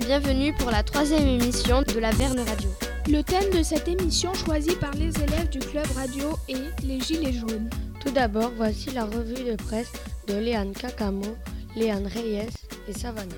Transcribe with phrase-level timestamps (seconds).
[0.00, 2.70] et bienvenue pour la troisième émission de la Verne Radio.
[3.08, 7.32] Le thème de cette émission choisi par les élèves du club radio est les Gilets
[7.32, 7.68] jaunes.
[8.04, 9.92] Tout d'abord, voici la revue de presse
[10.26, 11.36] de Léane Kakamo,
[11.76, 12.48] Léane Reyes
[12.88, 13.34] et Savannah.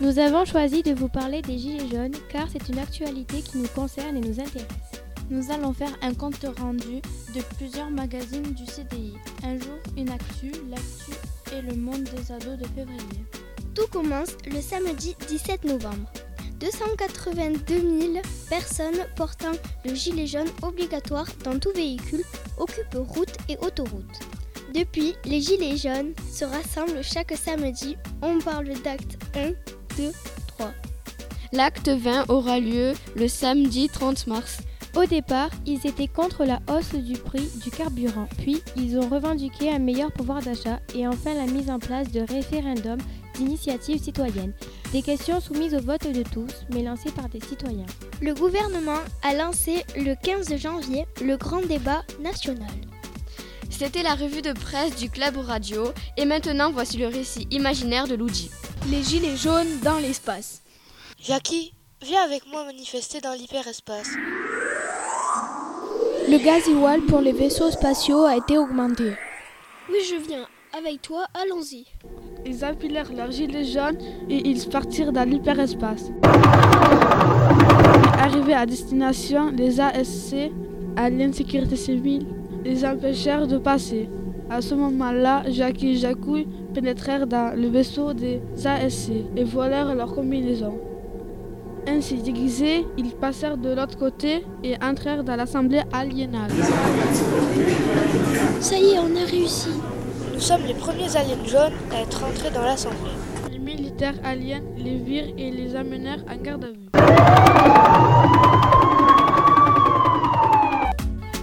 [0.00, 3.68] Nous avons choisi de vous parler des Gilets jaunes car c'est une actualité qui nous
[3.68, 4.66] concerne et nous intéresse.
[5.30, 7.00] Nous allons faire un compte rendu
[7.34, 9.14] de plusieurs magazines du CDI.
[9.44, 11.12] Un jour, une actu, l'actu
[11.52, 13.24] et le monde des ados de février.
[13.78, 16.10] Tout commence le samedi 17 novembre.
[16.58, 18.12] 282 000
[18.50, 19.52] personnes portant
[19.84, 22.24] le gilet jaune obligatoire dans tout véhicule
[22.58, 24.18] occupent route et autoroute.
[24.74, 27.96] Depuis, les gilets jaunes se rassemblent chaque samedi.
[28.20, 29.50] On parle d'acte 1,
[29.96, 30.10] 2,
[30.48, 30.72] 3.
[31.52, 34.58] L'acte 20 aura lieu le samedi 30 mars.
[34.96, 39.70] Au départ, ils étaient contre la hausse du prix du carburant, puis ils ont revendiqué
[39.70, 42.98] un meilleur pouvoir d'achat et enfin la mise en place de référendums
[43.38, 44.52] d'initiatives citoyennes,
[44.92, 47.86] des questions soumises au vote de tous, mais lancées par des citoyens.
[48.20, 52.70] Le gouvernement a lancé le 15 janvier le grand débat national.
[53.70, 58.16] C'était la revue de presse du Club Radio et maintenant voici le récit imaginaire de
[58.16, 58.50] Luigi.
[58.90, 60.62] Les gilets jaunes dans l'espace.
[61.20, 64.08] Jackie, viens avec moi manifester dans l'hyperespace.
[66.28, 69.14] Le gasoil pour les vaisseaux spatiaux a été augmenté.
[69.88, 70.46] Oui, je viens.
[70.76, 71.86] Avec toi, allons-y.
[72.46, 76.10] Ils empilèrent leurs gilets jaunes et ils partirent dans l'hyperespace.
[78.18, 80.34] Arrivés à destination, les ASC,
[80.96, 82.26] Aliens Sécurité Civile,
[82.64, 84.08] les empêchèrent de passer.
[84.50, 90.14] À ce moment-là, Jackie et Jacouille pénétrèrent dans le vaisseau des ASC et volèrent leur
[90.14, 90.78] combinaison.
[91.86, 96.50] Ainsi déguisés, ils passèrent de l'autre côté et entrèrent dans l'assemblée aliénale.
[98.60, 99.70] Ça y est, on a réussi.
[100.38, 103.10] Nous sommes les premiers aliens jaunes à être entrés dans l'assemblée.
[103.50, 106.86] Les militaires aliens les virent et les amenèrent en garde à vue.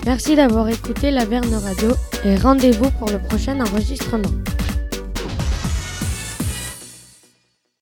[0.06, 1.90] Merci d'avoir écouté la Verne Radio
[2.24, 4.32] et rendez-vous pour le prochain enregistrement.